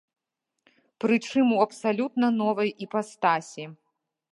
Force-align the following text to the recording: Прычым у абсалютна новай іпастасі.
Прычым 1.05 1.45
у 1.59 1.61
абсалютна 1.67 2.27
новай 2.41 2.69
іпастасі. 2.87 3.73